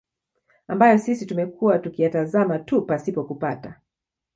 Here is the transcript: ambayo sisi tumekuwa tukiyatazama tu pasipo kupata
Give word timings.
ambayo 0.67 0.97
sisi 0.97 1.25
tumekuwa 1.25 1.79
tukiyatazama 1.79 2.59
tu 2.59 2.81
pasipo 2.85 3.23
kupata 3.23 3.79